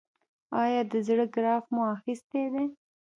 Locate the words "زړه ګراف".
1.07-1.63